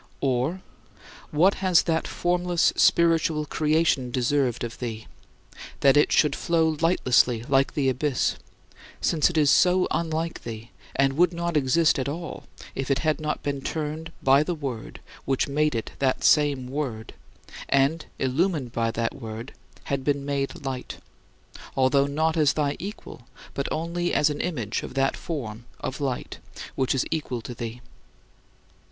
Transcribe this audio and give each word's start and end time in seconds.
Or, 0.21 0.63
what 1.29 1.53
has 1.61 1.83
that 1.83 2.07
formless 2.07 2.73
spiritual 2.75 3.45
creation 3.45 4.09
deserved 4.09 4.63
of 4.63 4.79
thee 4.79 5.05
that 5.81 5.95
it 5.95 6.11
should 6.11 6.35
flow 6.35 6.75
lightlessly 6.81 7.43
like 7.43 7.75
the 7.75 7.87
abyss 7.87 8.37
since 8.99 9.29
it 9.29 9.37
is 9.37 9.51
so 9.51 9.87
unlike 9.91 10.41
thee 10.41 10.71
and 10.95 11.13
would 11.13 11.31
not 11.33 11.55
exist 11.55 11.99
at 11.99 12.09
all 12.09 12.45
if 12.73 12.89
it 12.89 12.97
had 13.05 13.19
not 13.21 13.43
been 13.43 13.61
turned 13.61 14.11
by 14.23 14.41
the 14.41 14.55
Word 14.55 15.01
which 15.25 15.47
made 15.47 15.75
it 15.75 15.91
that 15.99 16.23
same 16.23 16.67
Word, 16.67 17.13
and, 17.69 18.07
illumined 18.17 18.71
by 18.71 18.89
that 18.89 19.13
Word, 19.13 19.53
had 19.83 20.03
been 20.03 20.25
"made 20.25 20.65
light" 20.65 20.97
although 21.75 22.07
not 22.07 22.35
as 22.35 22.53
thy 22.53 22.75
equal 22.79 23.27
but 23.53 23.71
only 23.71 24.15
as 24.15 24.31
an 24.31 24.41
image 24.41 24.81
of 24.81 24.95
that 24.95 25.15
Form 25.15 25.65
[of 25.79 26.01
Light] 26.01 26.39
which 26.73 26.95
is 26.95 27.05
equal 27.11 27.43
to 27.43 27.53
thee? 27.53 27.81